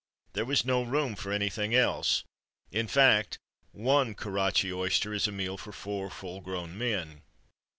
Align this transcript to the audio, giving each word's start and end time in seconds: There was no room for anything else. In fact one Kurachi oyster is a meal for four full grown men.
There 0.33 0.45
was 0.45 0.65
no 0.65 0.81
room 0.81 1.13
for 1.15 1.31
anything 1.31 1.75
else. 1.75 2.23
In 2.71 2.87
fact 2.87 3.37
one 3.71 4.15
Kurachi 4.15 4.73
oyster 4.73 5.13
is 5.13 5.27
a 5.27 5.31
meal 5.31 5.57
for 5.59 5.71
four 5.71 6.09
full 6.09 6.41
grown 6.41 6.75
men. 6.75 7.21